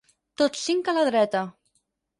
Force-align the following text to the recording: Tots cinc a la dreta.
Tots 0.41 0.63
cinc 0.69 0.91
a 0.91 0.97
la 0.99 1.07
dreta. 1.11 1.47